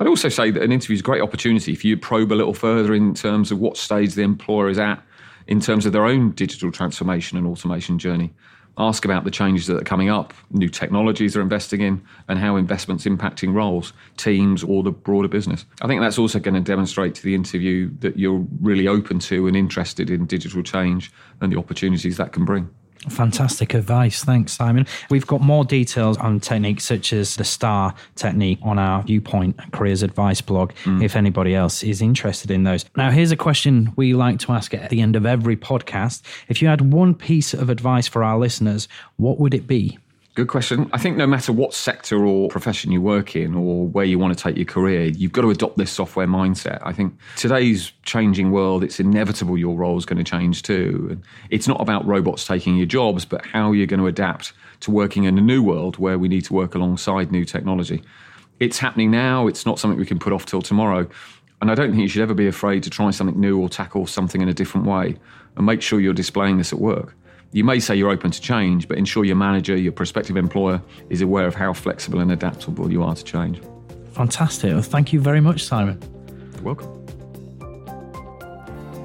I'd 0.00 0.06
also 0.06 0.30
say 0.30 0.50
that 0.50 0.62
an 0.62 0.72
interview 0.72 0.94
is 0.94 1.00
a 1.00 1.04
great 1.04 1.20
opportunity 1.20 1.74
for 1.74 1.86
you 1.86 1.96
to 1.96 2.00
probe 2.00 2.32
a 2.32 2.34
little 2.34 2.54
further 2.54 2.94
in 2.94 3.12
terms 3.12 3.52
of 3.52 3.58
what 3.58 3.76
stage 3.76 4.14
the 4.14 4.22
employer 4.22 4.70
is 4.70 4.78
at 4.78 5.02
in 5.46 5.60
terms 5.60 5.84
of 5.84 5.92
their 5.92 6.06
own 6.06 6.30
digital 6.30 6.72
transformation 6.72 7.36
and 7.36 7.46
automation 7.46 7.98
journey. 7.98 8.32
Ask 8.76 9.04
about 9.04 9.24
the 9.24 9.30
changes 9.30 9.66
that 9.68 9.80
are 9.80 9.84
coming 9.84 10.08
up, 10.08 10.34
new 10.50 10.68
technologies 10.68 11.34
they're 11.34 11.42
investing 11.42 11.80
in, 11.80 12.02
and 12.28 12.38
how 12.38 12.56
investments 12.56 13.04
impacting 13.04 13.54
roles, 13.54 13.92
teams, 14.16 14.64
or 14.64 14.82
the 14.82 14.90
broader 14.90 15.28
business. 15.28 15.64
I 15.80 15.86
think 15.86 16.00
that's 16.00 16.18
also 16.18 16.40
going 16.40 16.54
to 16.54 16.60
demonstrate 16.60 17.14
to 17.16 17.22
the 17.22 17.34
interview 17.34 17.90
that 18.00 18.18
you're 18.18 18.44
really 18.60 18.88
open 18.88 19.20
to 19.20 19.46
and 19.46 19.56
interested 19.56 20.10
in 20.10 20.26
digital 20.26 20.62
change 20.62 21.12
and 21.40 21.52
the 21.52 21.58
opportunities 21.58 22.16
that 22.16 22.32
can 22.32 22.44
bring. 22.44 22.68
Fantastic 23.08 23.74
advice. 23.74 24.24
Thanks, 24.24 24.52
Simon. 24.52 24.86
We've 25.10 25.26
got 25.26 25.40
more 25.40 25.64
details 25.64 26.16
on 26.18 26.40
techniques 26.40 26.84
such 26.84 27.12
as 27.12 27.36
the 27.36 27.44
STAR 27.44 27.94
technique 28.16 28.58
on 28.62 28.78
our 28.78 29.02
Viewpoint 29.02 29.58
Careers 29.72 30.02
Advice 30.02 30.40
blog 30.40 30.72
mm. 30.84 31.02
if 31.02 31.16
anybody 31.16 31.54
else 31.54 31.82
is 31.82 32.00
interested 32.00 32.50
in 32.50 32.64
those. 32.64 32.84
Now, 32.96 33.10
here's 33.10 33.32
a 33.32 33.36
question 33.36 33.92
we 33.96 34.14
like 34.14 34.38
to 34.40 34.52
ask 34.52 34.74
at 34.74 34.90
the 34.90 35.00
end 35.00 35.16
of 35.16 35.26
every 35.26 35.56
podcast. 35.56 36.22
If 36.48 36.62
you 36.62 36.68
had 36.68 36.92
one 36.92 37.14
piece 37.14 37.54
of 37.54 37.70
advice 37.70 38.08
for 38.08 38.24
our 38.24 38.38
listeners, 38.38 38.88
what 39.16 39.38
would 39.38 39.54
it 39.54 39.66
be? 39.66 39.98
Good 40.34 40.48
question. 40.48 40.90
I 40.92 40.98
think 40.98 41.16
no 41.16 41.28
matter 41.28 41.52
what 41.52 41.72
sector 41.74 42.26
or 42.26 42.48
profession 42.48 42.90
you 42.90 43.00
work 43.00 43.36
in 43.36 43.54
or 43.54 43.86
where 43.86 44.04
you 44.04 44.18
want 44.18 44.36
to 44.36 44.42
take 44.42 44.56
your 44.56 44.64
career, 44.64 45.04
you've 45.04 45.30
got 45.30 45.42
to 45.42 45.50
adopt 45.50 45.78
this 45.78 45.92
software 45.92 46.26
mindset. 46.26 46.80
I 46.82 46.92
think 46.92 47.16
today's 47.36 47.92
changing 48.02 48.50
world, 48.50 48.82
it's 48.82 48.98
inevitable 48.98 49.56
your 49.56 49.76
role 49.76 49.96
is 49.96 50.04
going 50.04 50.18
to 50.18 50.28
change 50.28 50.62
too. 50.62 51.06
And 51.08 51.22
It's 51.50 51.68
not 51.68 51.80
about 51.80 52.04
robots 52.04 52.48
taking 52.48 52.74
your 52.74 52.86
jobs, 52.86 53.24
but 53.24 53.46
how 53.46 53.70
you're 53.70 53.86
going 53.86 54.00
to 54.00 54.08
adapt 54.08 54.54
to 54.80 54.90
working 54.90 55.22
in 55.22 55.38
a 55.38 55.40
new 55.40 55.62
world 55.62 55.98
where 55.98 56.18
we 56.18 56.26
need 56.26 56.44
to 56.46 56.52
work 56.52 56.74
alongside 56.74 57.30
new 57.30 57.44
technology. 57.44 58.02
It's 58.58 58.80
happening 58.80 59.12
now. 59.12 59.46
It's 59.46 59.64
not 59.64 59.78
something 59.78 60.00
we 60.00 60.04
can 60.04 60.18
put 60.18 60.32
off 60.32 60.46
till 60.46 60.62
tomorrow. 60.62 61.08
And 61.60 61.70
I 61.70 61.76
don't 61.76 61.92
think 61.92 62.02
you 62.02 62.08
should 62.08 62.22
ever 62.22 62.34
be 62.34 62.48
afraid 62.48 62.82
to 62.82 62.90
try 62.90 63.12
something 63.12 63.38
new 63.38 63.60
or 63.60 63.68
tackle 63.68 64.08
something 64.08 64.40
in 64.40 64.48
a 64.48 64.54
different 64.54 64.88
way 64.88 65.16
and 65.56 65.64
make 65.64 65.80
sure 65.80 66.00
you're 66.00 66.12
displaying 66.12 66.58
this 66.58 66.72
at 66.72 66.80
work. 66.80 67.14
You 67.54 67.62
may 67.62 67.78
say 67.78 67.94
you're 67.94 68.10
open 68.10 68.32
to 68.32 68.40
change, 68.40 68.88
but 68.88 68.98
ensure 68.98 69.24
your 69.24 69.36
manager, 69.36 69.76
your 69.76 69.92
prospective 69.92 70.36
employer, 70.36 70.82
is 71.08 71.20
aware 71.20 71.46
of 71.46 71.54
how 71.54 71.72
flexible 71.72 72.18
and 72.18 72.32
adaptable 72.32 72.90
you 72.90 73.04
are 73.04 73.14
to 73.14 73.22
change. 73.22 73.62
Fantastic. 74.10 74.72
Well, 74.72 74.82
thank 74.82 75.12
you 75.12 75.20
very 75.20 75.40
much, 75.40 75.62
Simon. 75.62 76.02
You're 76.54 76.62
welcome. 76.62 77.06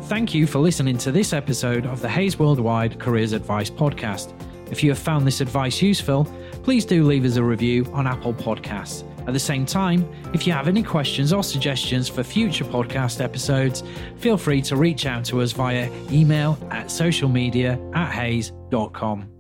Thank 0.06 0.34
you 0.34 0.48
for 0.48 0.58
listening 0.58 0.98
to 0.98 1.12
this 1.12 1.32
episode 1.32 1.86
of 1.86 2.02
the 2.02 2.10
Hays 2.10 2.40
Worldwide 2.40 3.00
Careers 3.00 3.34
Advice 3.34 3.70
Podcast. 3.70 4.34
If 4.72 4.84
you 4.84 4.90
have 4.90 4.98
found 4.98 5.28
this 5.28 5.42
advice 5.42 5.80
useful, 5.80 6.26
please 6.64 6.86
do 6.86 7.04
leave 7.04 7.26
us 7.26 7.36
a 7.36 7.44
review 7.44 7.86
on 7.94 8.08
Apple 8.08 8.34
Podcasts. 8.34 9.04
At 9.30 9.34
the 9.34 9.40
same 9.40 9.64
time, 9.64 10.12
if 10.34 10.48
you 10.48 10.54
have 10.54 10.68
any 10.68 10.82
questions 10.82 11.32
or 11.34 11.44
suggestions 11.44 12.10
for 12.10 12.24
future 12.24 12.66
podcast 12.66 13.24
episodes, 13.24 13.84
feel 14.18 14.38
free 14.38 14.60
to 14.64 14.76
reach 14.76 15.06
out 15.06 15.24
to 15.26 15.42
us 15.42 15.52
via 15.52 15.88
email 16.12 16.58
at 16.72 16.88
socialmedia 16.88 17.78
at 17.96 18.12
hays.com. 18.12 19.39